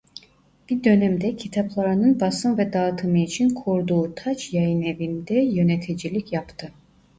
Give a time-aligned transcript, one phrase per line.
[0.69, 6.71] Bir dönem de kitaplarının basım ve dağıtımı için kurduğu Taç Yayınevi'nde yöneticilik yaptı.